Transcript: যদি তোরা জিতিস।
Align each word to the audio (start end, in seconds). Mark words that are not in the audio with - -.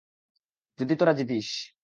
যদি 0.79 0.93
তোরা 0.95 1.13
জিতিস। 1.13 1.73